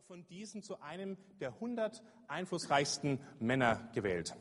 [0.00, 4.34] auch von diesen zu einem der 100 einflussreichsten Männer gewählt.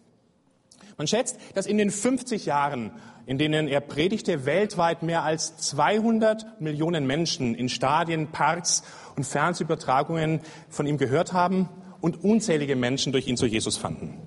[0.98, 2.92] Man schätzt, dass in den 50 Jahren,
[3.26, 8.84] in denen er predigte, weltweit mehr als 200 Millionen Menschen in Stadien, Parks
[9.18, 11.68] und Fernsehübertragungen von ihm gehört haben
[12.00, 14.18] und unzählige Menschen durch ihn zu Jesus fanden.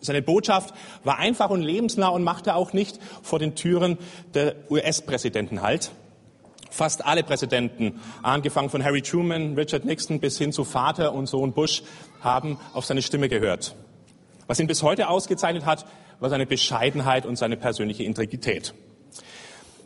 [0.00, 3.98] Seine Botschaft war einfach und lebensnah und machte auch nicht vor den Türen
[4.32, 5.92] der US-Präsidenten Halt.
[6.72, 11.52] Fast alle Präsidenten, angefangen von Harry Truman, Richard Nixon bis hin zu Vater und Sohn
[11.52, 11.82] Bush,
[12.22, 13.74] haben auf seine Stimme gehört.
[14.46, 15.84] Was ihn bis heute ausgezeichnet hat,
[16.18, 18.72] war seine Bescheidenheit und seine persönliche Integrität.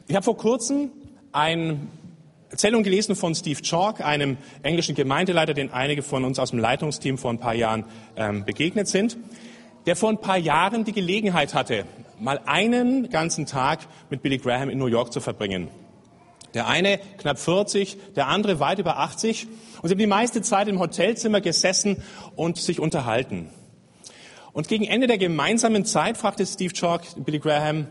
[0.06, 0.92] Ich habe vor kurzem
[1.32, 1.80] eine
[2.50, 7.18] Erzählung gelesen von Steve Chalk, einem englischen Gemeindeleiter, den einige von uns aus dem Leitungsteam
[7.18, 9.16] vor ein paar Jahren ähm, begegnet sind,
[9.86, 11.84] der vor ein paar Jahren die Gelegenheit hatte,
[12.20, 15.68] mal einen ganzen Tag mit Billy Graham in New York zu verbringen.
[16.54, 19.46] Der eine knapp 40, der andere weit über 80.
[19.82, 22.02] Und sie haben die meiste Zeit im Hotelzimmer gesessen
[22.34, 23.50] und sich unterhalten.
[24.52, 27.88] Und gegen Ende der gemeinsamen Zeit fragte Steve Chalk Billy Graham,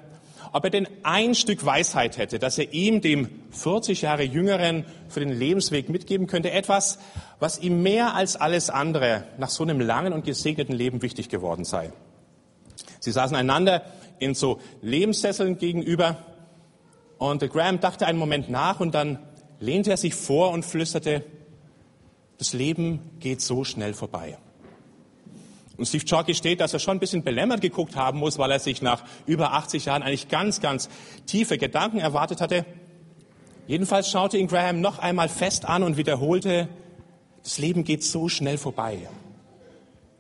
[0.52, 5.20] ob er denn ein Stück Weisheit hätte, dass er ihm, dem 40 Jahre Jüngeren, für
[5.20, 6.50] den Lebensweg mitgeben könnte.
[6.50, 6.98] Etwas,
[7.40, 11.66] was ihm mehr als alles andere nach so einem langen und gesegneten Leben wichtig geworden
[11.66, 11.92] sei.
[13.00, 13.84] Sie saßen einander
[14.20, 16.18] in so Lebenssesseln gegenüber
[17.18, 19.20] und Graham dachte einen Moment nach und dann
[19.60, 21.24] lehnte er sich vor und flüsterte,
[22.38, 24.38] das Leben geht so schnell vorbei.
[25.78, 28.60] Und Steve Chalky steht, dass er schon ein bisschen belämmert geguckt haben muss, weil er
[28.60, 30.90] sich nach über 80 Jahren eigentlich ganz, ganz
[31.26, 32.66] tiefe Gedanken erwartet hatte.
[33.68, 36.70] Jedenfalls schaute ihn Graham noch einmal fest an und wiederholte,
[37.44, 39.10] das Leben geht so schnell vorbei.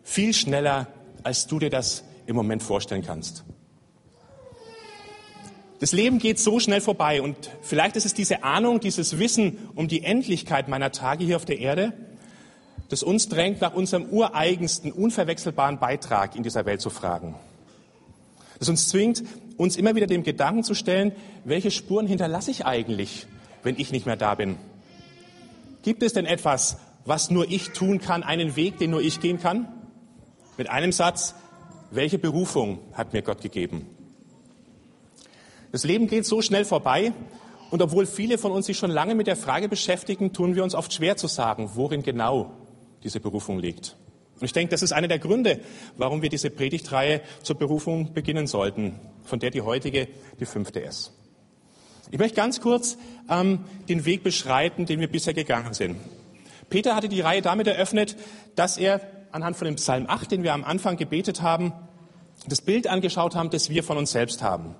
[0.03, 0.87] Viel schneller,
[1.23, 3.43] als du dir das im Moment vorstellen kannst.
[5.85, 9.87] Das Leben geht so schnell vorbei und vielleicht ist es diese Ahnung, dieses Wissen um
[9.87, 11.93] die Endlichkeit meiner Tage hier auf der Erde,
[12.89, 17.35] das uns drängt, nach unserem ureigensten, unverwechselbaren Beitrag in dieser Welt zu fragen.
[18.57, 19.23] Das uns zwingt,
[19.57, 21.11] uns immer wieder dem Gedanken zu stellen,
[21.43, 23.27] welche Spuren hinterlasse ich eigentlich,
[23.61, 24.57] wenn ich nicht mehr da bin?
[25.83, 29.39] Gibt es denn etwas, was nur ich tun kann, einen Weg, den nur ich gehen
[29.39, 29.67] kann?
[30.57, 31.35] Mit einem Satz,
[31.91, 33.94] welche Berufung hat mir Gott gegeben?
[35.75, 37.11] Das Leben geht so schnell vorbei
[37.69, 40.73] und obwohl viele von uns sich schon lange mit der Frage beschäftigen, tun wir uns
[40.73, 42.53] oft schwer zu sagen, worin genau
[43.03, 43.97] diese Berufung liegt.
[44.35, 45.59] Und ich denke, das ist einer der Gründe,
[45.97, 50.07] warum wir diese Predigtreihe zur Berufung beginnen sollten, von der die heutige
[50.39, 51.11] die fünfte ist.
[52.09, 52.97] Ich möchte ganz kurz
[53.29, 55.97] ähm, den Weg beschreiten, den wir bisher gegangen sind.
[56.69, 58.15] Peter hatte die Reihe damit eröffnet,
[58.55, 59.01] dass er
[59.33, 61.73] anhand von dem Psalm 8, den wir am Anfang gebetet haben,
[62.47, 64.75] das Bild angeschaut haben, das wir von uns selbst haben.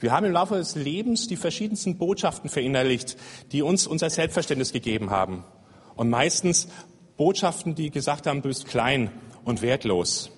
[0.00, 3.16] Wir haben im Laufe des Lebens die verschiedensten Botschaften verinnerlicht,
[3.52, 5.44] die uns unser Selbstverständnis gegeben haben.
[5.94, 6.68] Und meistens
[7.18, 9.10] Botschaften, die gesagt haben, du bist klein
[9.44, 10.30] und wertlos.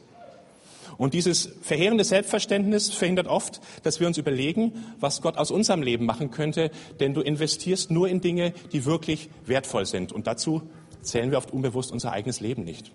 [0.98, 6.06] Und dieses verheerende Selbstverständnis verhindert oft, dass wir uns überlegen, was Gott aus unserem Leben
[6.06, 10.12] machen könnte, denn du investierst nur in Dinge, die wirklich wertvoll sind.
[10.12, 10.62] Und dazu
[11.02, 12.92] zählen wir oft unbewusst unser eigenes Leben nicht.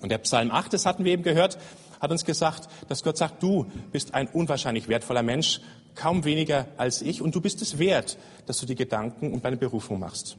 [0.00, 1.58] Und der Psalm 8, das hatten wir eben gehört,
[2.00, 5.60] hat uns gesagt, dass Gott sagt, du bist ein unwahrscheinlich wertvoller Mensch,
[5.94, 9.56] kaum weniger als ich, und du bist es wert, dass du die Gedanken um deine
[9.56, 10.36] Berufung machst.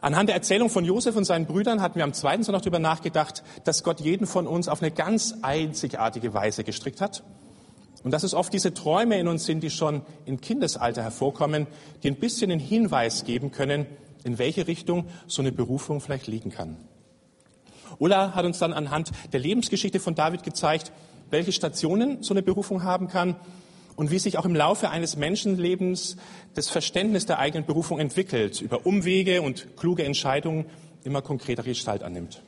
[0.00, 3.44] Anhand der Erzählung von Josef und seinen Brüdern hatten wir am zweiten Sonntag darüber nachgedacht,
[3.62, 7.22] dass Gott jeden von uns auf eine ganz einzigartige Weise gestrickt hat.
[8.02, 11.68] Und dass es oft diese Träume in uns sind, die schon im Kindesalter hervorkommen,
[12.02, 13.86] die ein bisschen einen Hinweis geben können,
[14.24, 16.76] in welche Richtung so eine Berufung vielleicht liegen kann.
[18.02, 20.90] Ulla hat uns dann anhand der Lebensgeschichte von David gezeigt,
[21.30, 23.36] welche Stationen so eine Berufung haben kann
[23.94, 26.16] und wie sich auch im Laufe eines Menschenlebens
[26.54, 30.66] das Verständnis der eigenen Berufung entwickelt, über Umwege und kluge Entscheidungen
[31.04, 32.42] immer konkretere Gestalt annimmt.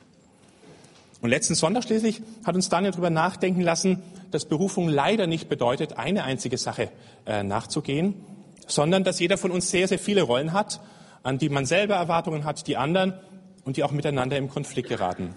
[1.21, 5.97] Und letzten Sonntag schließlich hat uns Daniel darüber nachdenken lassen, dass Berufung leider nicht bedeutet,
[5.97, 6.89] eine einzige Sache
[7.25, 8.15] äh, nachzugehen,
[8.67, 10.81] sondern dass jeder von uns sehr, sehr viele Rollen hat,
[11.23, 13.13] an die man selber Erwartungen hat, die anderen
[13.63, 15.35] und die auch miteinander im Konflikt geraten.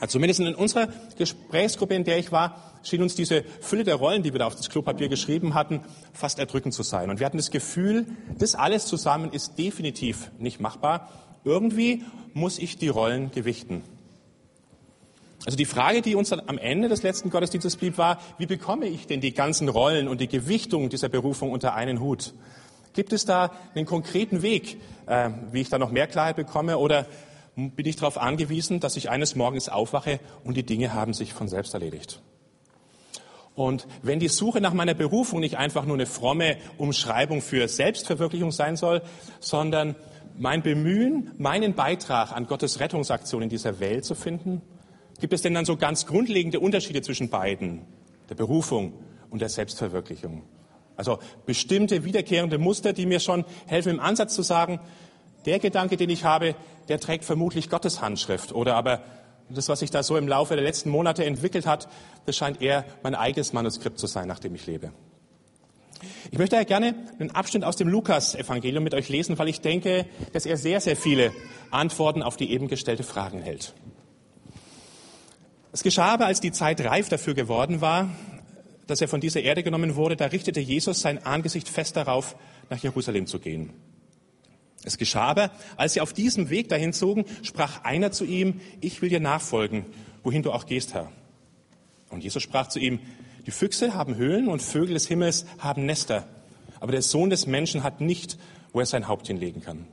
[0.00, 4.22] Also zumindest in unserer Gesprächsgruppe, in der ich war, schien uns diese Fülle der Rollen,
[4.22, 5.80] die wir da auf das Klopapier geschrieben hatten,
[6.12, 7.10] fast erdrückend zu sein.
[7.10, 8.06] Und wir hatten das Gefühl,
[8.38, 11.08] das alles zusammen ist definitiv nicht machbar.
[11.44, 12.04] Irgendwie
[12.34, 13.82] muss ich die Rollen gewichten.
[15.44, 18.86] Also die Frage, die uns dann am Ende des letzten Gottesdienstes blieb, war, wie bekomme
[18.86, 22.34] ich denn die ganzen Rollen und die Gewichtung dieser Berufung unter einen Hut?
[22.92, 26.78] Gibt es da einen konkreten Weg, äh, wie ich da noch mehr Klarheit bekomme?
[26.78, 27.06] Oder
[27.58, 31.48] bin ich darauf angewiesen, dass ich eines Morgens aufwache und die Dinge haben sich von
[31.48, 32.22] selbst erledigt?
[33.56, 38.52] Und wenn die Suche nach meiner Berufung nicht einfach nur eine fromme Umschreibung für Selbstverwirklichung
[38.52, 39.02] sein soll,
[39.40, 39.96] sondern
[40.38, 44.62] mein Bemühen, meinen Beitrag an Gottes Rettungsaktion in dieser Welt zu finden?
[45.20, 47.82] Gibt es denn dann so ganz grundlegende Unterschiede zwischen beiden,
[48.28, 48.92] der Berufung
[49.30, 50.44] und der Selbstverwirklichung?
[50.94, 54.78] Also bestimmte wiederkehrende Muster, die mir schon helfen, im Ansatz zu sagen,
[55.48, 56.54] der Gedanke, den ich habe,
[56.88, 58.52] der trägt vermutlich Gottes Handschrift.
[58.52, 59.00] Oder aber
[59.48, 61.88] das, was sich da so im Laufe der letzten Monate entwickelt hat,
[62.26, 64.92] das scheint eher mein eigenes Manuskript zu sein, nach dem ich lebe.
[66.30, 70.04] Ich möchte ja gerne einen Abschnitt aus dem Lukas-Evangelium mit euch lesen, weil ich denke,
[70.34, 71.32] dass er sehr, sehr viele
[71.70, 73.72] Antworten auf die eben gestellte Fragen hält.
[75.72, 78.10] Es geschah aber, als die Zeit reif dafür geworden war,
[78.86, 82.36] dass er von dieser Erde genommen wurde, da richtete Jesus sein Angesicht fest darauf,
[82.68, 83.72] nach Jerusalem zu gehen.
[84.84, 89.02] Es geschah aber, als sie auf diesem Weg dahin zogen, sprach einer zu ihm, ich
[89.02, 89.84] will dir nachfolgen,
[90.22, 91.10] wohin du auch gehst, Herr.
[92.10, 93.00] Und Jesus sprach zu ihm,
[93.46, 96.26] die Füchse haben Höhlen und Vögel des Himmels haben Nester,
[96.80, 98.38] aber der Sohn des Menschen hat nicht,
[98.72, 99.86] wo er sein Haupt hinlegen kann.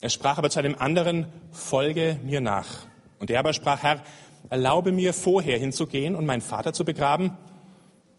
[0.00, 2.86] Er sprach aber zu einem anderen, folge mir nach.
[3.18, 4.02] Und er aber sprach, Herr,
[4.50, 7.36] erlaube mir vorher hinzugehen und meinen Vater zu begraben.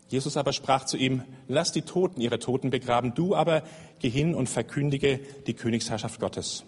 [0.09, 3.63] Jesus aber sprach zu ihm, lass die Toten ihre Toten begraben, du aber
[3.99, 6.63] geh hin und verkündige die Königsherrschaft Gottes.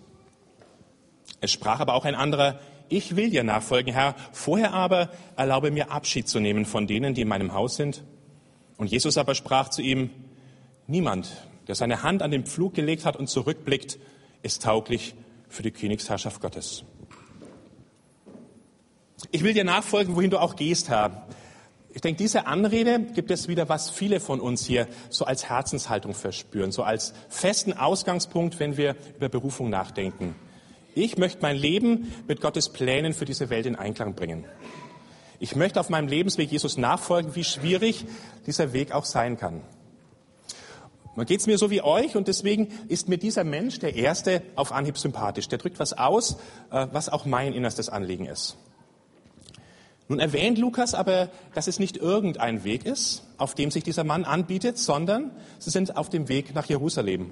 [1.42, 2.60] Es sprach aber auch ein anderer,
[2.90, 7.22] ich will dir nachfolgen, Herr, vorher aber erlaube mir Abschied zu nehmen von denen, die
[7.22, 8.04] in meinem Haus sind.
[8.78, 10.10] Und Jesus aber sprach zu ihm,
[10.88, 11.30] niemand,
[11.68, 14.00] der seine Hand an den Pflug gelegt hat und zurückblickt,
[14.42, 15.16] ist tauglich
[15.48, 16.84] für die Königsherrschaft Gottes.
[19.32, 21.28] Ich will dir nachfolgen, wohin du auch gehst, Herr.
[22.00, 26.14] Ich denke, diese Anrede gibt es wieder, was viele von uns hier so als Herzenshaltung
[26.14, 30.34] verspüren, so als festen Ausgangspunkt, wenn wir über Berufung nachdenken.
[30.96, 34.46] Ich möchte mein Leben mit Gottes Plänen für diese Welt in Einklang bringen.
[35.40, 38.06] Ich möchte auf meinem Lebensweg Jesus nachfolgen, wie schwierig
[38.48, 39.60] dieser Weg auch sein kann.
[41.18, 44.42] Man geht es mir so wie euch und deswegen ist mir dieser Mensch der Erste
[44.56, 45.50] auf Anhieb sympathisch.
[45.50, 46.38] Der drückt was aus,
[46.72, 48.56] äh, was auch mein innerstes Anliegen ist.
[50.10, 54.26] Nun erwähnt Lukas aber, dass es nicht irgendein Weg ist, auf dem sich dieser Mann
[54.26, 57.32] anbietet, sondern sie sind auf dem Weg nach Jerusalem.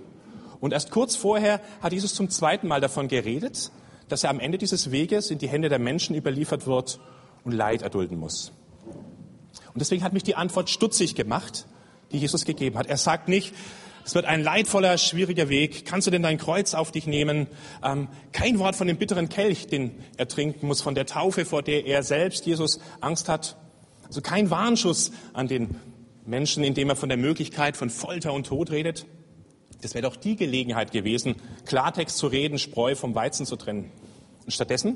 [0.60, 3.72] Und erst kurz vorher hat Jesus zum zweiten Mal davon geredet,
[4.10, 7.00] dass er am Ende dieses Weges in die Hände der Menschen überliefert wird
[7.44, 8.52] und Leid erdulden muss.
[9.74, 11.66] Und deswegen hat mich die Antwort stutzig gemacht,
[12.12, 12.88] die Jesus gegeben hat.
[12.88, 13.56] Er sagt nicht,
[14.08, 15.84] es wird ein leidvoller, schwieriger Weg.
[15.86, 17.48] Kannst du denn dein Kreuz auf dich nehmen?
[17.84, 21.62] Ähm, kein Wort von dem bitteren Kelch, den er trinken muss, von der Taufe, vor
[21.62, 23.58] der er selbst, Jesus, Angst hat.
[24.06, 25.76] Also kein Warnschuss an den
[26.26, 29.06] Menschen, indem er von der Möglichkeit von Folter und Tod redet.
[29.82, 33.92] Das wäre doch die Gelegenheit gewesen, Klartext zu reden, Spreu vom Weizen zu trennen.
[34.46, 34.96] Und stattdessen?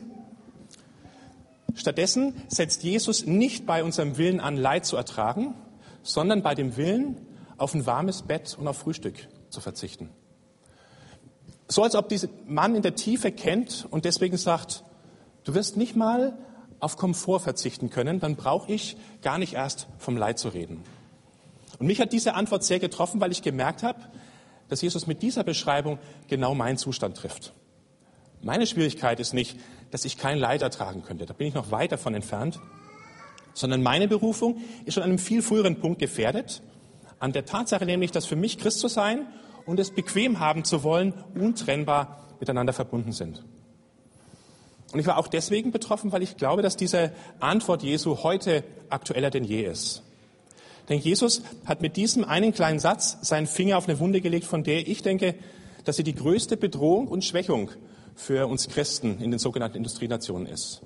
[1.76, 5.54] Stattdessen setzt Jesus nicht bei unserem Willen an, Leid zu ertragen,
[6.02, 7.18] sondern bei dem Willen,
[7.62, 10.10] auf ein warmes Bett und auf Frühstück zu verzichten.
[11.68, 14.84] So als ob dieser Mann in der Tiefe kennt und deswegen sagt,
[15.44, 16.38] du wirst nicht mal
[16.80, 20.84] auf Komfort verzichten können, dann brauche ich gar nicht erst vom Leid zu reden.
[21.78, 24.00] Und mich hat diese Antwort sehr getroffen, weil ich gemerkt habe,
[24.68, 27.54] dass Jesus mit dieser Beschreibung genau meinen Zustand trifft.
[28.42, 29.60] Meine Schwierigkeit ist nicht,
[29.92, 32.60] dass ich kein Leid ertragen könnte, da bin ich noch weit davon entfernt,
[33.54, 36.64] sondern meine Berufung ist schon an einem viel früheren Punkt gefährdet
[37.22, 39.28] an der Tatsache nämlich, dass für mich Christ zu sein
[39.66, 43.44] und es bequem haben zu wollen, untrennbar miteinander verbunden sind.
[44.92, 49.30] Und ich war auch deswegen betroffen, weil ich glaube, dass diese Antwort Jesu heute aktueller
[49.30, 50.02] denn je ist.
[50.90, 54.64] Denn Jesus hat mit diesem einen kleinen Satz seinen Finger auf eine Wunde gelegt, von
[54.64, 55.36] der ich denke,
[55.86, 57.70] dass sie die größte Bedrohung und Schwächung
[58.16, 60.82] für uns Christen in den sogenannten Industrienationen ist.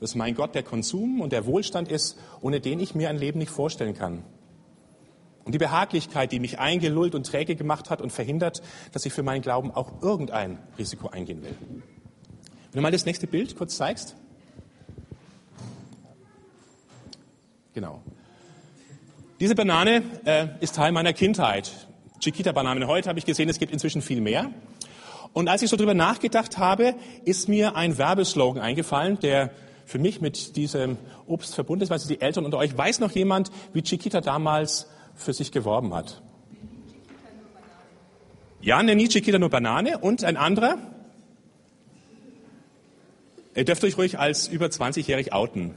[0.00, 3.38] Dass mein Gott der Konsum und der Wohlstand ist, ohne den ich mir ein Leben
[3.38, 4.24] nicht vorstellen kann.
[5.44, 9.22] Und die Behaglichkeit, die mich eingelullt und träge gemacht hat und verhindert, dass ich für
[9.22, 11.56] meinen Glauben auch irgendein Risiko eingehen will.
[12.72, 14.16] Wenn du mal das nächste Bild kurz zeigst.
[17.74, 18.02] Genau.
[19.40, 21.70] Diese Banane äh, ist Teil meiner Kindheit.
[22.20, 22.86] Chiquita-Bananen.
[22.86, 24.50] Heute habe ich gesehen, es gibt inzwischen viel mehr.
[25.32, 26.94] Und als ich so drüber nachgedacht habe,
[27.24, 29.50] ist mir ein Werbeslogan eingefallen, der
[29.86, 31.90] für mich mit diesem Obst verbunden ist.
[31.90, 34.86] Weil die Eltern unter euch, weiß noch jemand, wie Chiquita damals
[35.20, 36.22] für sich geworben hat.
[38.60, 40.76] Ja, ne Nietzsche Kita nur Banane und ein anderer.
[43.54, 45.74] Ihr dürft euch ruhig als über 20-jährig outen.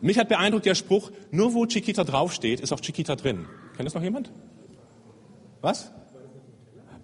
[0.00, 3.46] Mich hat beeindruckt der Spruch, nur wo Chiquita draufsteht, ist auch Chiquita drin.
[3.76, 4.32] Kennt das noch jemand?
[5.60, 5.92] Was?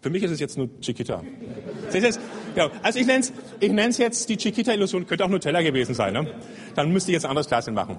[0.00, 1.22] Für mich ist es jetzt nur Chiquita.
[2.82, 6.12] Also ich nenne es ich jetzt die Chiquita-Illusion, könnte auch Nutella gewesen sein.
[6.12, 6.32] Ne?
[6.74, 7.98] Dann müsste ich jetzt ein anderes Glas machen.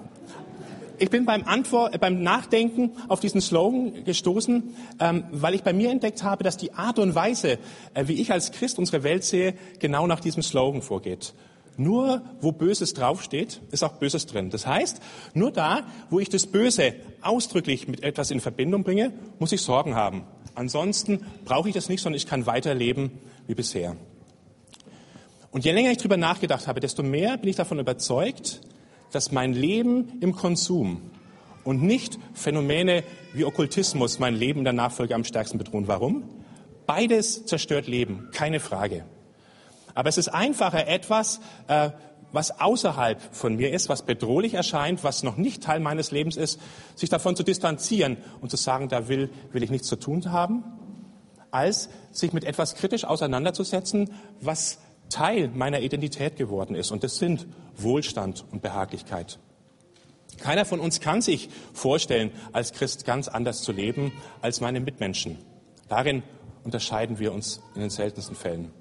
[1.00, 5.72] Ich bin beim, Antwort, äh, beim Nachdenken auf diesen Slogan gestoßen, ähm, weil ich bei
[5.72, 7.58] mir entdeckt habe, dass die Art und Weise,
[7.94, 11.32] äh, wie ich als Christ unsere Welt sehe, genau nach diesem Slogan vorgeht.
[11.76, 14.50] Nur wo Böses draufsteht, ist auch Böses drin.
[14.50, 15.00] Das heißt,
[15.32, 19.94] nur da, wo ich das Böse ausdrücklich mit etwas in Verbindung bringe, muss ich Sorgen
[19.94, 20.24] haben.
[20.54, 23.12] Ansonsten brauche ich das nicht, sondern ich kann weiterleben
[23.46, 23.96] wie bisher.
[25.52, 28.60] Und je länger ich darüber nachgedacht habe, desto mehr bin ich davon überzeugt,
[29.10, 31.02] dass mein Leben im Konsum
[31.64, 35.88] und nicht Phänomene wie Okkultismus mein Leben der Nachfolge am stärksten bedrohen.
[35.88, 36.24] Warum?
[36.86, 39.04] Beides zerstört Leben, keine Frage.
[39.94, 41.90] Aber es ist einfacher, etwas, äh,
[42.32, 46.60] was außerhalb von mir ist, was bedrohlich erscheint, was noch nicht Teil meines Lebens ist,
[46.94, 50.64] sich davon zu distanzieren und zu sagen, da will, will ich nichts zu tun haben,
[51.50, 54.78] als sich mit etwas kritisch auseinanderzusetzen, was
[55.10, 56.90] Teil meiner Identität geworden ist.
[56.90, 59.38] Und das sind Wohlstand und Behaglichkeit.
[60.38, 65.38] Keiner von uns kann sich vorstellen, als Christ ganz anders zu leben als meine Mitmenschen.
[65.88, 66.22] Darin
[66.64, 68.72] unterscheiden wir uns in den seltensten Fällen.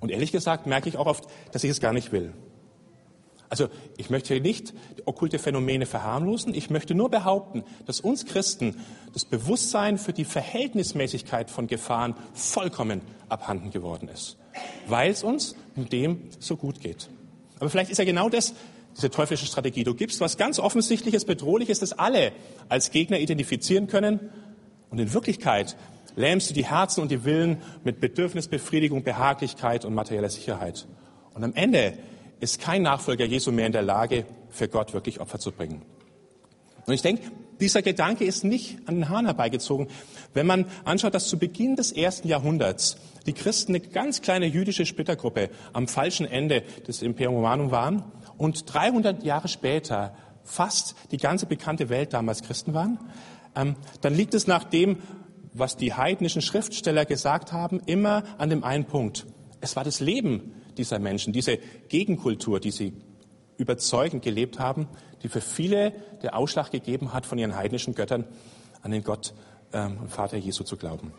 [0.00, 2.34] Und ehrlich gesagt merke ich auch oft, dass ich es gar nicht will.
[3.48, 4.72] Also ich möchte nicht
[5.04, 6.54] okkulte Phänomene verharmlosen.
[6.54, 8.76] Ich möchte nur behaupten, dass uns Christen
[9.12, 14.36] das Bewusstsein für die Verhältnismäßigkeit von Gefahren vollkommen abhanden geworden ist,
[14.88, 17.08] weil es uns mit dem so gut geht.
[17.60, 18.54] Aber vielleicht ist ja genau das
[18.96, 19.84] diese teuflische Strategie.
[19.84, 22.32] Du gibst was ganz offensichtliches, bedrohliches, das alle
[22.68, 24.20] als Gegner identifizieren können.
[24.90, 25.76] Und in Wirklichkeit
[26.16, 30.86] lähmst du die Herzen und die Willen mit Bedürfnisbefriedigung, Behaglichkeit und materieller Sicherheit.
[31.34, 31.98] Und am Ende
[32.40, 35.82] ist kein Nachfolger Jesu mehr in der Lage, für Gott wirklich Opfer zu bringen.
[36.86, 39.88] Und ich denke, dieser Gedanke ist nicht an den Haaren herbeigezogen.
[40.32, 44.86] Wenn man anschaut, dass zu Beginn des ersten Jahrhunderts die Christen eine ganz kleine jüdische
[44.86, 48.04] Splittergruppe am falschen Ende des Imperium Romanum waren
[48.36, 52.98] und 300 Jahre später fast die ganze bekannte Welt damals Christen waren,
[53.56, 54.98] ähm, dann liegt es nach dem,
[55.52, 59.26] was die heidnischen Schriftsteller gesagt haben, immer an dem einen Punkt.
[59.60, 62.92] Es war das Leben dieser Menschen, diese Gegenkultur, die sie
[63.56, 64.88] überzeugend gelebt haben,
[65.22, 68.24] die für viele der Ausschlag gegeben hat, von ihren heidnischen Göttern
[68.82, 69.34] an den Gott
[69.72, 71.12] ähm, und Vater Jesu zu glauben.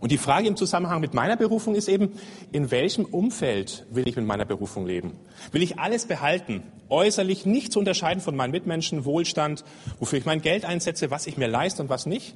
[0.00, 2.12] Und die Frage im Zusammenhang mit meiner Berufung ist eben,
[2.50, 5.18] in welchem Umfeld will ich mit meiner Berufung leben?
[5.52, 9.64] Will ich alles behalten, äußerlich nicht zu unterscheiden von meinen Mitmenschen, Wohlstand,
[9.98, 12.34] wofür ich mein Geld einsetze, was ich mir leiste und was nicht?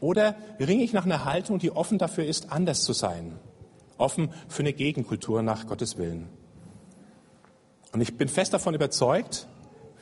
[0.00, 3.38] Oder ringe ich nach einer Haltung, die offen dafür ist, anders zu sein?
[3.98, 6.28] Offen für eine Gegenkultur nach Gottes Willen?
[7.92, 9.48] Und ich bin fest davon überzeugt,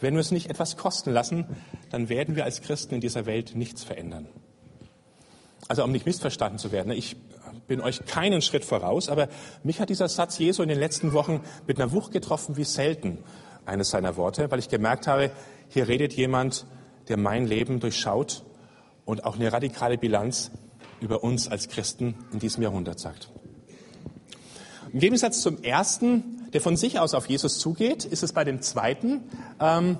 [0.00, 1.46] wenn wir es nicht etwas kosten lassen,
[1.90, 4.28] dann werden wir als Christen in dieser Welt nichts verändern.
[5.68, 7.16] Also um nicht missverstanden zu werden, ich
[7.66, 9.28] bin euch keinen Schritt voraus, aber
[9.64, 13.18] mich hat dieser Satz Jesu in den letzten Wochen mit einer Wucht getroffen wie selten,
[13.64, 15.30] eines seiner Worte, weil ich gemerkt habe,
[15.68, 16.66] hier redet jemand,
[17.08, 18.44] der mein Leben durchschaut
[19.04, 20.52] und auch eine radikale Bilanz
[21.00, 23.32] über uns als Christen in diesem Jahrhundert sagt.
[24.96, 28.62] Im Gegensatz zum ersten, der von sich aus auf Jesus zugeht, ist es bei dem
[28.62, 29.24] zweiten
[29.60, 29.98] ähm,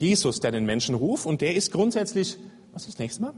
[0.00, 2.38] Jesus, der den Menschen ruft und der ist grundsätzlich,
[2.72, 3.34] was ist das nächste Mal?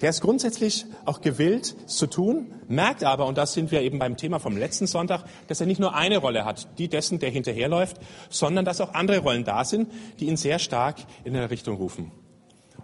[0.00, 3.98] Der ist grundsätzlich auch gewillt, es zu tun, merkt aber, und das sind wir eben
[3.98, 7.28] beim Thema vom letzten Sonntag, dass er nicht nur eine Rolle hat, die dessen, der
[7.28, 7.98] hinterherläuft,
[8.30, 12.10] sondern dass auch andere Rollen da sind, die ihn sehr stark in eine Richtung rufen.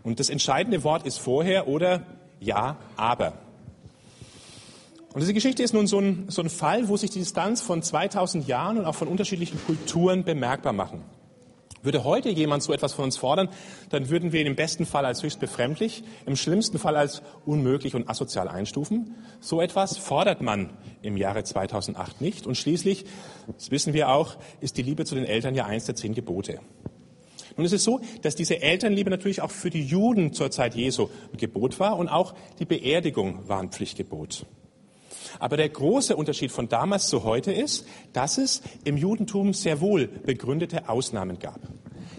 [0.03, 2.05] Und das entscheidende Wort ist vorher oder
[2.41, 3.39] ja, aber.
[5.15, 7.83] Und diese Geschichte ist nun so ein, so ein Fall, wo sich die Distanz von
[7.83, 11.05] 2000 Jahren und auch von unterschiedlichen Kulturen bemerkbar machen.
[11.83, 13.49] Würde heute jemand so etwas von uns fordern,
[13.91, 17.97] dann würden wir ihn im besten Fall als höchst befremdlich, im schlimmsten Fall als unmöglich
[17.97, 19.17] und asozial einstufen.
[19.41, 20.71] So etwas fordert man
[21.03, 22.47] im Jahre 2008 nicht.
[22.47, 23.05] Und schließlich,
[23.53, 26.61] das wissen wir auch, ist die Liebe zu den Eltern ja eins der zehn Gebote.
[27.57, 31.11] Nun ist es so, dass diese Elternliebe natürlich auch für die Juden zur Zeit Jesu
[31.33, 34.47] ein Gebot war und auch die Beerdigung war ein Pflichtgebot.
[35.39, 40.07] Aber der große Unterschied von damals zu heute ist, dass es im Judentum sehr wohl
[40.07, 41.61] begründete Ausnahmen gab.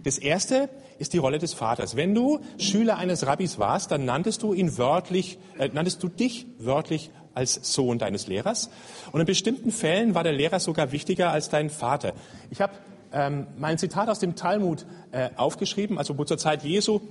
[0.04, 1.96] Das erste ist die Rolle des Vaters.
[1.96, 6.46] Wenn du Schüler eines Rabbis warst, dann nanntest du ihn wörtlich, äh, nanntest du dich
[6.60, 8.70] wörtlich als Sohn deines Lehrers.
[9.12, 12.14] Und in bestimmten Fällen war der Lehrer sogar wichtiger als dein Vater.
[12.52, 12.74] Ich habe
[13.12, 17.02] ähm, mein Zitat aus dem Talmud äh, aufgeschrieben, also wo zur Zeit Jesu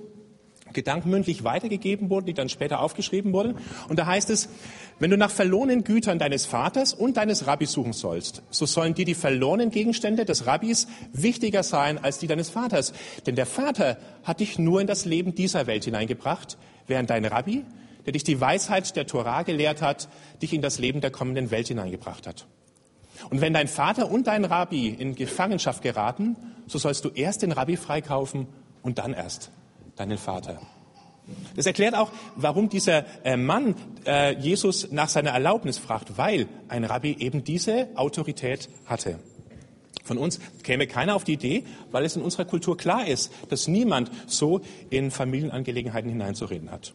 [0.73, 3.57] gedankenmündlich weitergegeben wurden, die dann später aufgeschrieben wurden.
[3.89, 4.49] Und da heißt es,
[5.03, 9.05] wenn du nach verlorenen Gütern deines Vaters und deines Rabbis suchen sollst, so sollen dir
[9.05, 12.93] die verlorenen Gegenstände des Rabbis wichtiger sein als die deines Vaters.
[13.27, 16.57] Denn der Vater hat dich nur in das Leben dieser Welt hineingebracht,
[16.87, 17.65] während dein Rabbi,
[18.07, 20.09] der dich die Weisheit der Torah gelehrt hat,
[20.41, 22.47] dich in das Leben der kommenden Welt hineingebracht hat.
[23.29, 26.37] Und wenn dein Vater und dein Rabbi in Gefangenschaft geraten,
[26.69, 28.47] so sollst du erst den Rabbi freikaufen
[28.83, 29.51] und dann erst
[29.97, 30.61] deinen Vater.
[31.55, 33.75] Das erklärt auch, warum dieser äh, Mann
[34.07, 39.19] äh, Jesus nach seiner Erlaubnis fragt, weil ein Rabbi eben diese Autorität hatte.
[40.05, 43.69] Von uns käme keiner auf die Idee, weil es in unserer Kultur klar ist, dass
[43.69, 44.61] niemand so
[44.91, 46.93] in Familienangelegenheiten hineinzureden hat.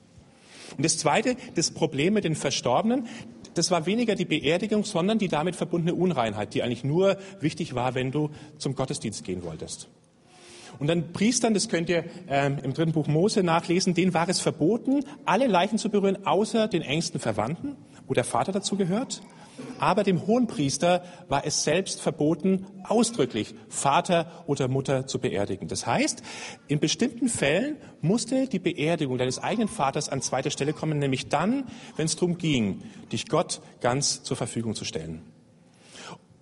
[0.76, 3.08] Und das Zweite, das Problem mit den Verstorbenen,
[3.54, 7.96] das war weniger die Beerdigung, sondern die damit verbundene Unreinheit, die eigentlich nur wichtig war,
[7.96, 9.88] wenn du zum Gottesdienst gehen wolltest.
[10.80, 14.40] Und dann Priestern, das könnt ihr ähm, im dritten Buch Mose nachlesen, denen war es
[14.40, 17.76] verboten, alle Leichen zu berühren, außer den engsten Verwandten,
[18.08, 19.22] wo der Vater dazu gehört.
[19.80, 25.68] Aber dem Hohenpriester war es selbst verboten, ausdrücklich Vater oder Mutter zu beerdigen.
[25.68, 26.22] Das heißt,
[26.68, 31.66] in bestimmten Fällen musste die Beerdigung deines eigenen Vaters an zweiter Stelle kommen, nämlich dann,
[31.96, 32.82] wenn es darum ging,
[33.12, 35.22] dich Gott ganz zur Verfügung zu stellen.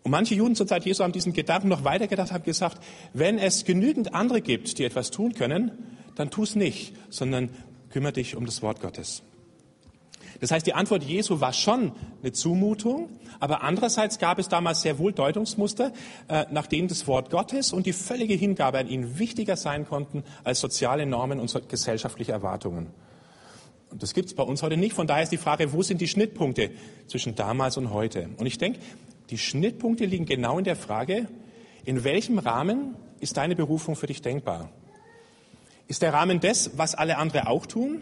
[0.05, 2.77] Und manche Juden zur Zeit Jesu haben diesen Gedanken noch weitergedacht, haben gesagt,
[3.13, 5.71] wenn es genügend andere gibt, die etwas tun können,
[6.13, 7.49] dann tu es nicht, sondern
[7.89, 9.23] kümmere dich um das Wort Gottes.
[10.41, 13.09] Das heißt, die Antwort Jesu war schon eine Zumutung,
[13.39, 15.91] aber andererseits gab es damals sehr wohl Deutungsmuster,
[16.27, 20.23] äh, nach denen das Wort Gottes und die völlige Hingabe an ihn wichtiger sein konnten
[20.43, 22.91] als soziale Normen und gesellschaftliche Erwartungen.
[23.89, 24.93] Und das gibt es bei uns heute nicht.
[24.93, 26.69] Von daher ist die Frage, wo sind die Schnittpunkte
[27.07, 28.29] zwischen damals und heute?
[28.37, 28.79] Und ich denke,
[29.29, 31.27] die Schnittpunkte liegen genau in der Frage,
[31.83, 34.69] in welchem Rahmen ist deine Berufung für dich denkbar?
[35.87, 38.01] Ist der Rahmen das, was alle anderen auch tun?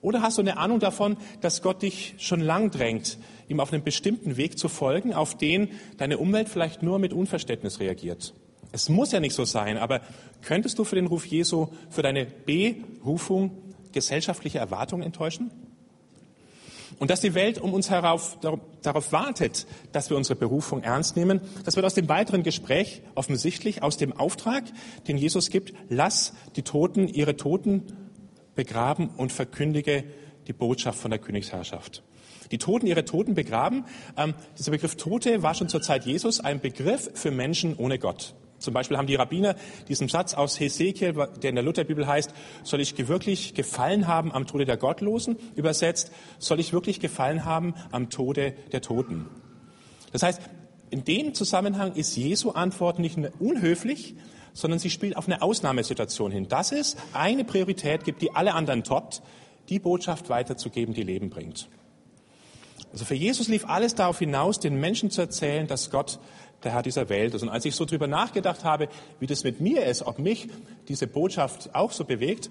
[0.00, 3.18] Oder hast du eine Ahnung davon, dass Gott dich schon lang drängt,
[3.48, 7.80] ihm auf einen bestimmten Weg zu folgen, auf den deine Umwelt vielleicht nur mit Unverständnis
[7.80, 8.34] reagiert?
[8.70, 10.00] Es muss ja nicht so sein, aber
[10.42, 13.50] könntest du für den Ruf Jesu, für deine Berufung
[13.92, 15.50] gesellschaftliche Erwartungen enttäuschen?
[16.98, 18.38] Und dass die Welt um uns herauf,
[18.82, 23.82] darauf wartet, dass wir unsere Berufung ernst nehmen, das wird aus dem weiteren Gespräch offensichtlich,
[23.82, 24.64] aus dem Auftrag,
[25.06, 27.84] den Jesus gibt, lass die Toten ihre Toten
[28.56, 30.04] begraben und verkündige
[30.48, 32.02] die Botschaft von der Königsherrschaft.
[32.50, 33.84] Die Toten ihre Toten begraben.
[34.16, 38.34] Ähm, dieser Begriff Tote war schon zur Zeit Jesus ein Begriff für Menschen ohne Gott.
[38.58, 39.54] Zum Beispiel haben die Rabbiner
[39.88, 42.32] diesen Satz aus Hesekiel, der in der Lutherbibel heißt,
[42.64, 45.36] soll ich wirklich gefallen haben am Tode der Gottlosen?
[45.54, 49.26] Übersetzt, soll ich wirklich gefallen haben am Tode der Toten?
[50.12, 50.40] Das heißt,
[50.90, 54.14] in dem Zusammenhang ist Jesu Antwort nicht unhöflich,
[54.54, 56.48] sondern sie spielt auf eine Ausnahmesituation hin.
[56.48, 59.22] Dass es eine Priorität gibt, die alle anderen toppt,
[59.68, 61.68] die Botschaft weiterzugeben, die Leben bringt.
[62.92, 66.18] Also für Jesus lief alles darauf hinaus, den Menschen zu erzählen, dass Gott
[66.64, 67.42] der Herr dieser Welt ist.
[67.42, 68.88] Und als ich so drüber nachgedacht habe,
[69.20, 70.48] wie das mit mir ist, ob mich
[70.88, 72.50] diese Botschaft auch so bewegt,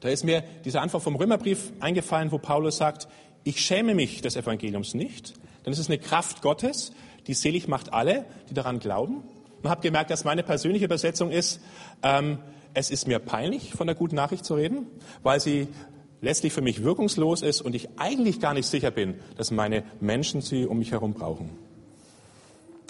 [0.00, 3.08] da ist mir diese Antwort vom Römerbrief eingefallen, wo Paulus sagt,
[3.44, 6.92] ich schäme mich des Evangeliums nicht, denn es ist eine Kraft Gottes,
[7.26, 9.22] die selig macht alle, die daran glauben.
[9.62, 11.60] Und habe gemerkt, dass meine persönliche Übersetzung ist,
[12.02, 12.38] ähm,
[12.74, 14.86] es ist mir peinlich, von der guten Nachricht zu reden,
[15.22, 15.68] weil sie
[16.20, 20.40] letztlich für mich wirkungslos ist und ich eigentlich gar nicht sicher bin, dass meine Menschen
[20.40, 21.50] sie um mich herum brauchen.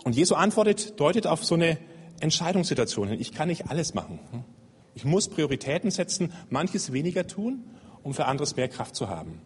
[0.05, 1.79] Und Jesu antwortet, deutet auf so eine
[2.21, 3.21] Entscheidungssituation hin.
[3.21, 4.19] Ich kann nicht alles machen.
[4.95, 7.65] Ich muss Prioritäten setzen, manches weniger tun,
[8.03, 9.41] um für anderes mehr Kraft zu haben.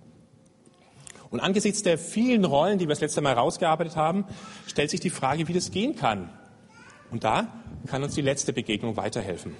[1.30, 4.24] Und angesichts der vielen Rollen, die wir das letzte Mal rausgearbeitet haben,
[4.66, 6.30] stellt sich die Frage, wie das gehen kann.
[7.10, 7.48] Und da
[7.86, 9.54] kann uns die letzte Begegnung weiterhelfen.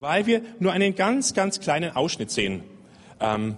[0.00, 2.62] Weil wir nur einen ganz, ganz kleinen Ausschnitt sehen.
[3.20, 3.56] Ähm,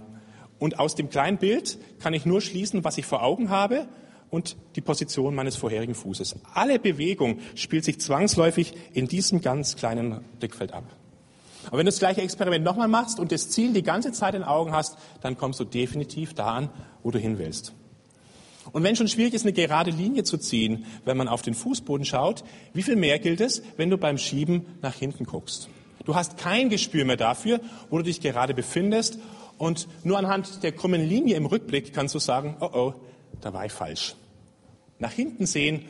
[0.59, 3.87] und aus dem kleinen Bild kann ich nur schließen, was ich vor Augen habe
[4.29, 6.35] und die Position meines vorherigen Fußes.
[6.53, 10.83] Alle Bewegung spielt sich zwangsläufig in diesem ganz kleinen Blickfeld ab.
[11.67, 14.43] Aber wenn du das gleiche Experiment nochmal machst und das Ziel die ganze Zeit in
[14.43, 16.69] Augen hast, dann kommst du definitiv da an,
[17.03, 17.73] wo du hin willst.
[18.71, 22.05] Und wenn schon schwierig ist, eine gerade Linie zu ziehen, wenn man auf den Fußboden
[22.05, 25.69] schaut, wie viel mehr gilt es, wenn du beim Schieben nach hinten guckst?
[26.05, 27.59] Du hast kein Gespür mehr dafür,
[27.89, 29.19] wo du dich gerade befindest
[29.57, 32.93] und nur anhand der krummen Linie im Rückblick kannst du sagen, oh oh,
[33.41, 34.15] da war ich falsch.
[34.99, 35.85] Nach hinten sehen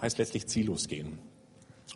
[0.00, 1.18] heißt letztlich ziellos gehen.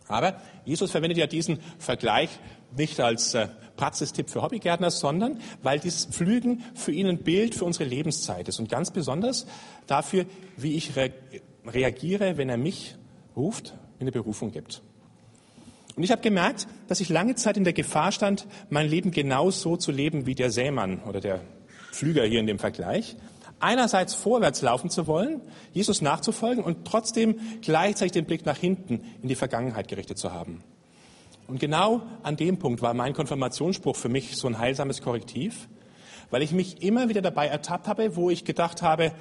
[0.07, 2.29] Aber Jesus verwendet ja diesen Vergleich
[2.75, 7.65] nicht als äh, Praxistipp für Hobbygärtner, sondern weil dieses Pflügen für ihn ein Bild für
[7.65, 9.45] unsere Lebenszeit ist und ganz besonders
[9.87, 10.25] dafür,
[10.57, 11.11] wie ich re
[11.65, 12.95] reagiere, wenn er mich
[13.37, 14.81] ruft, eine Berufung gibt.
[15.95, 19.77] Und ich habe gemerkt, dass ich lange Zeit in der Gefahr stand, mein Leben genauso
[19.77, 21.39] zu leben wie der Sämann oder der
[21.93, 23.15] Pflüger hier in dem Vergleich
[23.63, 29.29] einerseits vorwärts laufen zu wollen, Jesus nachzufolgen und trotzdem gleichzeitig den Blick nach hinten in
[29.29, 30.63] die Vergangenheit gerichtet zu haben.
[31.47, 35.67] Und genau an dem Punkt war mein Konfirmationsspruch für mich so ein heilsames Korrektiv,
[36.29, 39.11] weil ich mich immer wieder dabei ertappt habe, wo ich gedacht habe,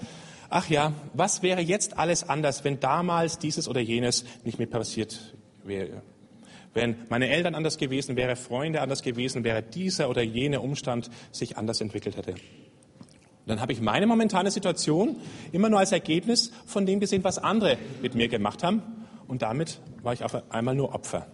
[0.50, 5.34] ach ja, was wäre jetzt alles anders, wenn damals dieses oder jenes nicht mehr passiert
[5.64, 6.02] wäre?
[6.74, 11.58] Wenn meine Eltern anders gewesen wären, Freunde anders gewesen wäre, dieser oder jener Umstand sich
[11.58, 12.34] anders entwickelt hätte.
[13.46, 15.16] Dann habe ich meine momentane Situation
[15.50, 18.82] immer nur als Ergebnis von dem gesehen, was andere mit mir gemacht haben.
[19.26, 21.26] Und damit war ich auf einmal nur Opfer.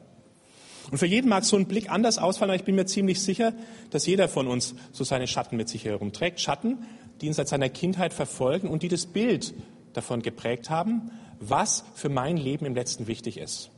[0.91, 3.53] Und für jeden mag so ein Blick anders ausfallen, aber ich bin mir ziemlich sicher,
[3.91, 6.41] dass jeder von uns so seine Schatten mit sich herumträgt.
[6.41, 6.79] Schatten,
[7.21, 9.53] die ihn seit seiner Kindheit verfolgen und die das Bild
[9.93, 13.71] davon geprägt haben, was für mein Leben im letzten wichtig ist.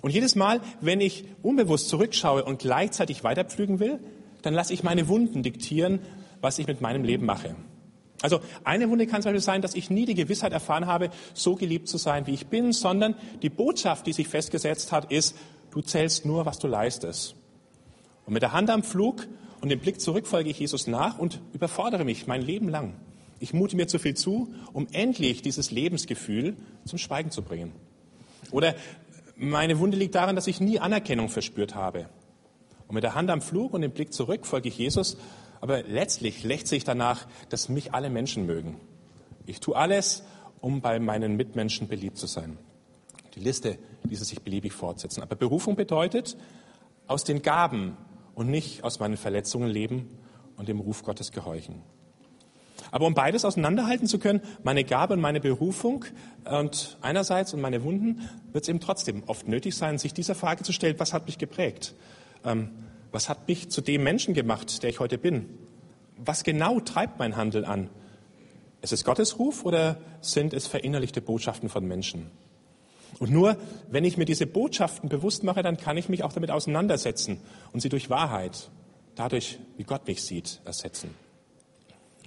[0.00, 4.00] Und jedes Mal, wenn ich unbewusst zurückschaue und gleichzeitig weiterpflügen will,
[4.40, 6.00] dann lasse ich meine Wunden diktieren,
[6.42, 7.56] was ich mit meinem Leben mache.
[8.20, 11.56] Also eine Wunde kann zum Beispiel sein, dass ich nie die Gewissheit erfahren habe, so
[11.56, 15.36] geliebt zu sein, wie ich bin, sondern die Botschaft, die sich festgesetzt hat, ist,
[15.70, 17.34] du zählst nur, was du leistest.
[18.26, 19.26] Und mit der Hand am Flug
[19.60, 22.94] und dem Blick zurück folge ich Jesus nach und überfordere mich mein Leben lang.
[23.40, 27.72] Ich mute mir zu viel zu, um endlich dieses Lebensgefühl zum Schweigen zu bringen.
[28.52, 28.76] Oder
[29.36, 32.08] meine Wunde liegt daran, dass ich nie Anerkennung verspürt habe.
[32.86, 35.16] Und mit der Hand am Flug und dem Blick zurück folge ich Jesus,
[35.62, 38.80] aber letztlich lechze ich danach, dass mich alle Menschen mögen.
[39.46, 40.24] Ich tue alles,
[40.60, 42.58] um bei meinen Mitmenschen beliebt zu sein.
[43.36, 45.22] Die Liste ließe sich beliebig fortsetzen.
[45.22, 46.36] Aber Berufung bedeutet,
[47.06, 47.96] aus den Gaben
[48.34, 50.08] und nicht aus meinen Verletzungen leben
[50.56, 51.80] und dem Ruf Gottes gehorchen.
[52.90, 56.04] Aber um beides auseinanderhalten zu können, meine Gabe und meine Berufung
[56.44, 60.64] und einerseits und meine Wunden, wird es eben trotzdem oft nötig sein, sich dieser Frage
[60.64, 61.94] zu stellen, was hat mich geprägt?
[62.44, 62.70] Ähm,
[63.12, 65.48] was hat mich zu dem Menschen gemacht, der ich heute bin?
[66.16, 67.90] Was genau treibt mein Handeln an?
[68.80, 72.30] Ist es Gottes Ruf oder sind es verinnerlichte Botschaften von Menschen?
[73.18, 73.56] Und nur
[73.90, 77.38] wenn ich mir diese Botschaften bewusst mache, dann kann ich mich auch damit auseinandersetzen
[77.72, 78.70] und sie durch Wahrheit,
[79.14, 81.10] dadurch, wie Gott mich sieht, ersetzen.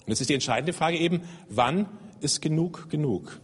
[0.06, 1.88] Und jetzt ist die entscheidende Frage eben, wann
[2.22, 3.42] ist genug genug?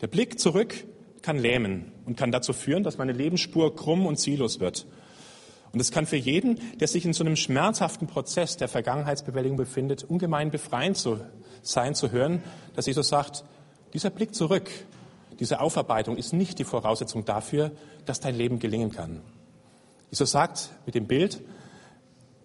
[0.00, 0.74] Der Blick zurück
[1.22, 4.86] kann lähmen und kann dazu führen, dass meine Lebensspur krumm und ziellos wird.
[5.76, 10.04] Und es kann für jeden, der sich in so einem schmerzhaften Prozess der Vergangenheitsbewältigung befindet,
[10.04, 11.20] ungemein befreiend zu
[11.60, 12.42] sein, zu hören,
[12.74, 13.44] dass Jesus sagt,
[13.92, 14.70] dieser Blick zurück,
[15.38, 17.72] diese Aufarbeitung ist nicht die Voraussetzung dafür,
[18.06, 19.20] dass dein Leben gelingen kann.
[20.10, 21.42] Jesus sagt mit dem Bild,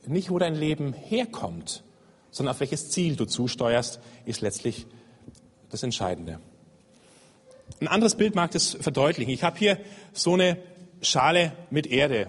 [0.06, 1.86] nicht wo dein Leben herkommt,
[2.32, 4.88] sondern auf welches Ziel du zusteuerst, ist letztlich
[5.70, 6.42] das Entscheidende.
[7.80, 9.34] Ein anderes Bild mag das verdeutlichen.
[9.34, 9.78] Ich habe hier
[10.12, 10.58] so eine
[11.02, 12.28] Schale mit Erde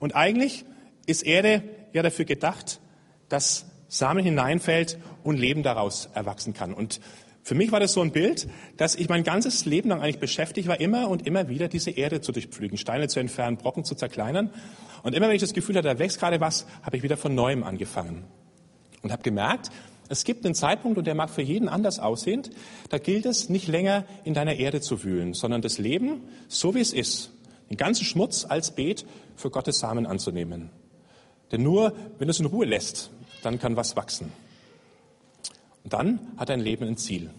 [0.00, 0.64] und eigentlich
[1.06, 2.80] ist Erde ja dafür gedacht,
[3.28, 6.72] dass Samen hineinfällt und Leben daraus erwachsen kann.
[6.74, 7.00] Und
[7.42, 10.68] für mich war das so ein Bild, dass ich mein ganzes Leben lang eigentlich beschäftigt
[10.68, 14.50] war, immer und immer wieder diese Erde zu durchpflügen, Steine zu entfernen, Brocken zu zerkleinern.
[15.02, 17.34] Und immer wenn ich das Gefühl hatte, da wächst gerade was, habe ich wieder von
[17.34, 18.24] neuem angefangen.
[19.02, 19.70] Und habe gemerkt,
[20.08, 22.42] es gibt einen Zeitpunkt, und der mag für jeden anders aussehen,
[22.90, 26.80] da gilt es nicht länger in deiner Erde zu wühlen, sondern das Leben, so wie
[26.80, 27.32] es ist,
[27.70, 29.06] den ganzen Schmutz als Beet
[29.40, 30.70] für Gottes Samen anzunehmen.
[31.50, 33.10] Denn nur wenn du es in Ruhe lässt,
[33.42, 34.32] dann kann was wachsen.
[35.82, 37.30] Und dann hat dein Leben ein Ziel.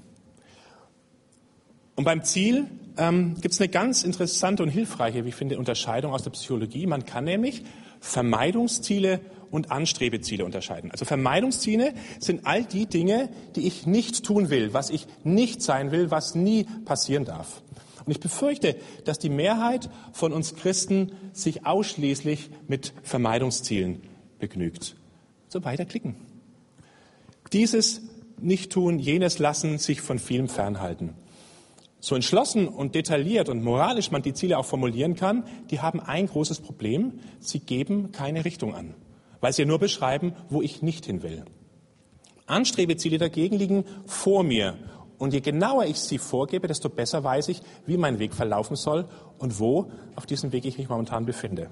[1.96, 6.14] Und beim Ziel ähm, gibt es eine ganz interessante und hilfreiche, wie ich finde, Unterscheidung
[6.14, 6.88] aus der Psychologie.
[6.88, 7.64] Man kann nämlich
[8.00, 10.92] Vermeidungsziele und Anstrebeziele unterscheiden.
[10.92, 15.92] Also Vermeidungsziele sind all die Dinge, die ich nicht tun will, was ich nicht sein
[15.92, 17.62] will, was nie passieren darf.
[18.06, 24.02] Und ich befürchte, dass die Mehrheit von uns Christen sich ausschließlich mit Vermeidungszielen
[24.40, 24.96] begnügt.
[25.48, 26.16] So weiterklicken.
[27.54, 28.02] Dieses
[28.40, 31.14] nicht tun, jenes lassen, sich von vielem fernhalten.
[32.00, 36.26] So entschlossen und detailliert und moralisch man die Ziele auch formulieren kann, die haben ein
[36.26, 37.20] großes Problem.
[37.40, 38.96] Sie geben keine Richtung an,
[39.40, 41.46] weil sie nur beschreiben, wo ich nicht hin will.
[42.48, 44.78] Anstrebeziele dagegen liegen vor mir
[45.22, 49.06] und je genauer ich sie vorgebe, desto besser weiß ich, wie mein Weg verlaufen soll
[49.38, 51.70] und wo auf diesem Weg ich mich momentan befinde.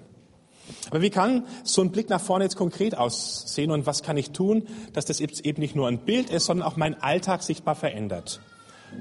[0.92, 4.30] Aber wie kann so ein Blick nach vorne jetzt konkret aussehen und was kann ich
[4.30, 8.40] tun, dass das eben nicht nur ein Bild ist, sondern auch mein Alltag sichtbar verändert?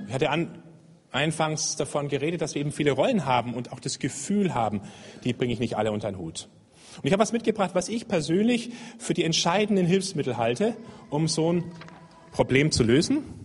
[0.06, 0.62] Ich hatte an,
[1.10, 4.80] anfangs davon geredet, dass wir eben viele Rollen haben und auch das Gefühl haben,
[5.24, 6.48] die bringe ich nicht alle unter den Hut.
[6.96, 10.74] Und ich habe was mitgebracht, was ich persönlich für die entscheidenden Hilfsmittel halte,
[11.10, 11.64] um so ein
[12.32, 13.37] Problem zu lösen.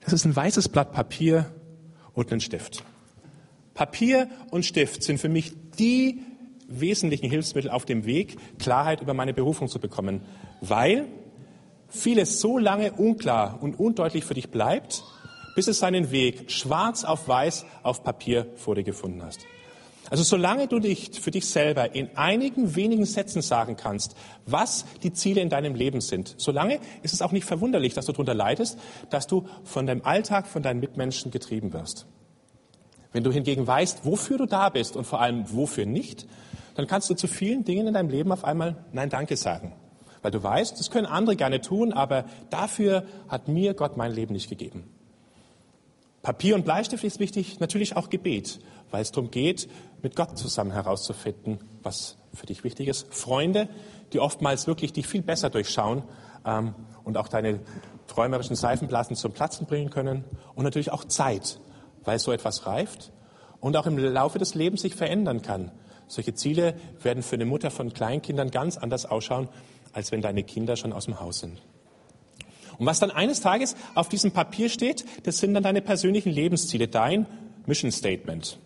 [0.00, 1.52] Das ist ein weißes Blatt Papier
[2.14, 2.82] und ein Stift.
[3.74, 6.22] Papier und Stift sind für mich die
[6.68, 10.22] wesentlichen Hilfsmittel auf dem Weg, Klarheit über meine Berufung zu bekommen,
[10.60, 11.06] weil
[11.88, 15.02] vieles so lange unklar und undeutlich für dich bleibt,
[15.56, 19.40] bis es seinen Weg schwarz auf weiß auf Papier vor dir gefunden hast.
[20.08, 25.12] Also solange du dich für dich selber in einigen wenigen Sätzen sagen kannst, was die
[25.12, 28.78] Ziele in deinem Leben sind, solange ist es auch nicht verwunderlich, dass du darunter leidest,
[29.10, 32.06] dass du von deinem Alltag, von deinen Mitmenschen getrieben wirst.
[33.12, 36.26] Wenn du hingegen weißt, wofür du da bist und vor allem wofür nicht,
[36.74, 39.74] dann kannst du zu vielen Dingen in deinem Leben auf einmal Nein Danke sagen.
[40.22, 44.34] Weil du weißt, das können andere gerne tun, aber dafür hat mir Gott mein Leben
[44.34, 44.84] nicht gegeben.
[46.22, 49.68] Papier und Bleistift ist wichtig, natürlich auch Gebet, weil es darum geht,
[50.02, 53.12] mit Gott zusammen herauszufinden, was für dich wichtig ist.
[53.12, 53.68] Freunde,
[54.12, 56.02] die oftmals wirklich dich viel besser durchschauen
[56.44, 57.60] ähm, und auch deine
[58.06, 60.24] träumerischen Seifenblasen zum Platzen bringen können.
[60.54, 61.58] Und natürlich auch Zeit,
[62.04, 63.12] weil so etwas reift
[63.60, 65.70] und auch im Laufe des Lebens sich verändern kann.
[66.06, 69.48] Solche Ziele werden für eine Mutter von Kleinkindern ganz anders ausschauen,
[69.92, 71.62] als wenn deine Kinder schon aus dem Haus sind.
[72.80, 76.88] Und was dann eines Tages auf diesem Papier steht, das sind dann deine persönlichen Lebensziele,
[76.88, 77.26] dein
[77.66, 78.58] Mission Statement.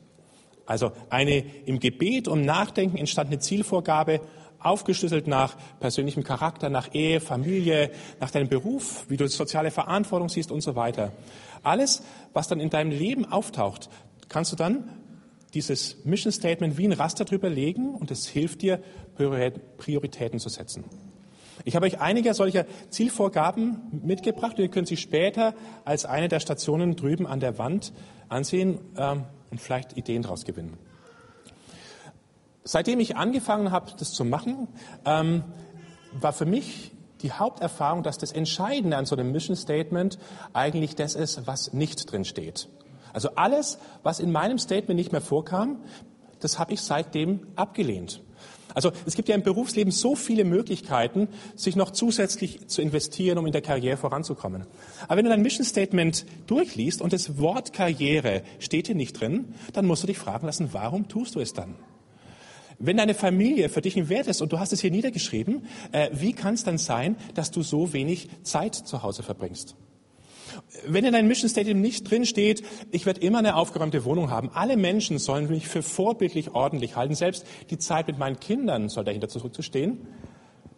[0.67, 4.21] Also eine im Gebet und Nachdenken entstandene Zielvorgabe,
[4.61, 10.53] aufgeschlüsselt nach persönlichem Charakter, nach Ehe, Familie, nach deinem Beruf, wie du soziale Verantwortung siehst
[10.53, 11.11] und so weiter.
[11.65, 13.91] Alles, was dann in deinem Leben auftaucht,
[14.29, 14.89] kannst du dann
[15.55, 18.81] dieses Mission Statement wie ein Raster drüber legen und es hilft dir,
[19.17, 20.85] Prioritäten zu setzen.
[21.65, 26.97] Ich habe euch einige solcher Zielvorgaben mitgebracht ihr könnt sie später als eine der Stationen
[26.97, 27.93] drüben an der Wand
[28.29, 30.77] ansehen ähm, und vielleicht Ideen daraus gewinnen.
[32.65, 34.69] Seitdem ich angefangen habe, das zu machen,
[35.05, 35.45] ähm,
[36.13, 40.19] war für mich die Haupterfahrung, dass das Entscheidende an so einem Mission Statement
[40.53, 42.69] eigentlich das ist, was nicht drin steht.
[43.13, 45.79] Also alles, was in meinem Statement nicht mehr vorkam,
[46.41, 48.24] das habe ich seitdem abgelehnt.
[48.75, 53.47] Also es gibt ja im Berufsleben so viele Möglichkeiten, sich noch zusätzlich zu investieren, um
[53.47, 54.67] in der Karriere voranzukommen.
[55.05, 59.55] Aber wenn du dein Mission Statement durchliest und das Wort Karriere steht hier nicht drin,
[59.73, 61.77] dann musst du dich fragen lassen, warum tust du es dann?
[62.81, 66.11] Wenn deine Familie für dich ein Wert ist und du hast es hier niedergeschrieben, äh,
[66.13, 69.77] wie kann es dann sein, dass du so wenig Zeit zu Hause verbringst?
[70.87, 74.51] Wenn in deinem Mission Statement nicht drin steht, ich werde immer eine aufgeräumte Wohnung haben,
[74.53, 79.05] alle Menschen sollen mich für vorbildlich ordentlich halten, selbst die Zeit mit meinen Kindern soll
[79.05, 80.07] dahinter zurückzustehen,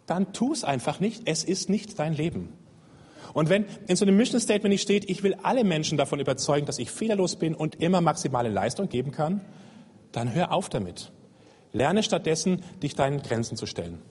[0.05, 1.23] dann tu es einfach nicht.
[1.25, 2.53] Es ist nicht dein Leben.
[3.33, 6.65] Und wenn in so einem Mission Statement nicht steht, ich will alle Menschen davon überzeugen,
[6.65, 9.41] dass ich fehlerlos bin und immer maximale Leistung geben kann,
[10.11, 11.11] dann hör auf damit.
[11.73, 14.01] Lerne stattdessen, dich deinen Grenzen zu stellen.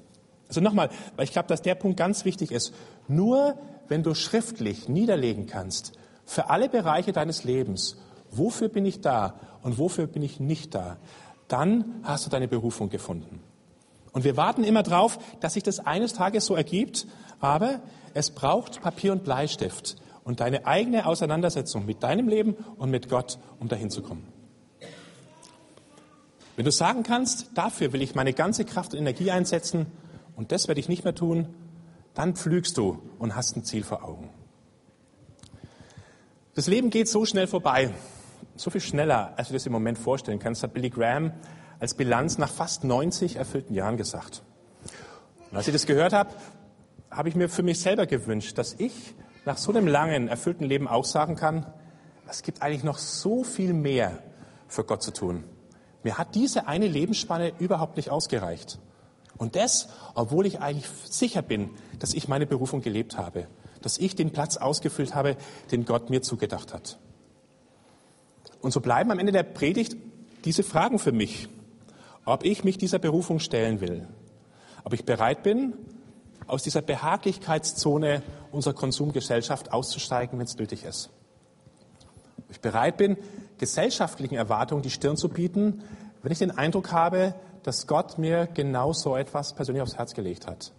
[0.48, 2.72] Also nochmal, weil ich glaube, dass der Punkt ganz wichtig ist.
[3.08, 5.92] Nur wenn du schriftlich niederlegen kannst,
[6.24, 7.96] für alle Bereiche deines Lebens,
[8.30, 10.96] wofür bin ich da und wofür bin ich nicht da,
[11.48, 13.40] dann hast du deine Berufung gefunden.
[14.12, 17.06] Und wir warten immer drauf, dass sich das eines Tages so ergibt,
[17.38, 17.80] aber
[18.14, 23.38] es braucht Papier und Bleistift und deine eigene Auseinandersetzung mit deinem Leben und mit Gott,
[23.60, 24.26] um dahin zu kommen.
[26.56, 29.86] Wenn du sagen kannst, dafür will ich meine ganze Kraft und Energie einsetzen
[30.34, 31.48] und das werde ich nicht mehr tun,
[32.16, 34.30] dann pflügst du und hast ein Ziel vor Augen.
[36.54, 37.92] Das Leben geht so schnell vorbei,
[38.56, 41.32] so viel schneller, als du das im Moment vorstellen kannst, hat Billy Graham
[41.78, 44.42] als Bilanz nach fast 90 erfüllten Jahren gesagt.
[45.50, 46.30] Und als ich das gehört habe,
[47.10, 50.88] habe ich mir für mich selber gewünscht, dass ich nach so einem langen, erfüllten Leben
[50.88, 51.66] auch sagen kann,
[52.28, 54.18] es gibt eigentlich noch so viel mehr
[54.66, 55.44] für Gott zu tun.
[56.02, 58.78] Mir hat diese eine Lebensspanne überhaupt nicht ausgereicht.
[59.38, 63.46] Und das, obwohl ich eigentlich sicher bin, dass ich meine Berufung gelebt habe,
[63.82, 65.36] dass ich den Platz ausgefüllt habe,
[65.70, 66.98] den Gott mir zugedacht hat.
[68.60, 69.96] Und so bleiben am Ende der Predigt
[70.44, 71.48] diese Fragen für mich,
[72.24, 74.08] ob ich mich dieser Berufung stellen will,
[74.84, 75.74] ob ich bereit bin,
[76.46, 78.22] aus dieser Behaglichkeitszone
[78.52, 81.10] unserer Konsumgesellschaft auszusteigen, wenn es nötig ist.
[82.38, 83.16] Ob ich bereit bin,
[83.58, 85.82] gesellschaftlichen Erwartungen die Stirn zu bieten,
[86.22, 87.34] wenn ich den Eindruck habe,
[87.66, 90.72] dass Gott mir genau so etwas persönlich aufs Herz gelegt hat.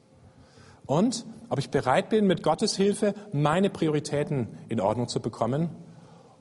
[0.86, 5.70] Und ob ich bereit bin, mit Gottes Hilfe meine Prioritäten in Ordnung zu bekommen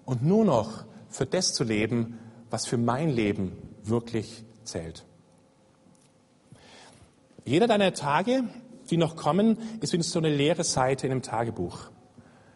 [0.04, 5.04] und nur noch für das zu leben, was für mein Leben wirklich zählt.
[7.44, 8.44] Jeder deiner Tage,
[8.88, 11.90] die noch kommen, ist wie so eine leere Seite in einem Tagebuch.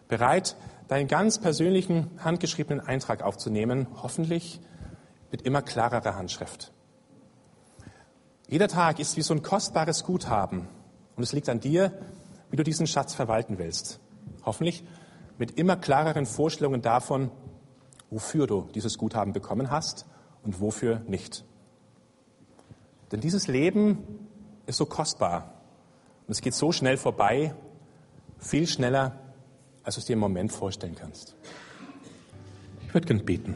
[0.07, 0.55] Bereit,
[0.87, 4.61] deinen ganz persönlichen handgeschriebenen Eintrag aufzunehmen, hoffentlich
[5.33, 6.73] mit immer klarerer Handschrift.
[8.51, 10.67] Jeder Tag ist wie so ein kostbares Guthaben
[11.15, 11.93] und es liegt an dir,
[12.51, 14.01] wie du diesen Schatz verwalten willst.
[14.45, 14.83] Hoffentlich
[15.39, 17.31] mit immer klareren Vorstellungen davon,
[18.11, 20.05] wofür du dieses Guthaben bekommen hast
[20.43, 21.45] und wofür nicht.
[23.13, 23.99] Denn dieses Leben
[24.67, 25.55] ist so kostbar
[26.27, 27.55] und es geht so schnell vorbei,
[28.39, 29.17] viel schneller,
[29.85, 31.37] als du es dir im Moment vorstellen kannst.
[32.89, 33.55] Ich würde gerne beten.